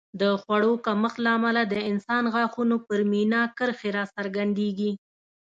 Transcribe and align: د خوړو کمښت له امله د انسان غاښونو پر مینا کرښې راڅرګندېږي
د 0.21 0.23
خوړو 0.41 0.73
کمښت 0.85 1.17
له 1.25 1.29
امله 1.37 1.61
د 1.65 1.75
انسان 1.91 2.23
غاښونو 2.33 2.75
پر 2.87 2.99
مینا 3.11 3.41
کرښې 3.57 3.89
راڅرګندېږي 3.97 4.91